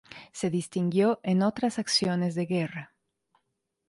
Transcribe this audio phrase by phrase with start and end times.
[0.31, 2.95] Se distinguió en otras acciones de guerra.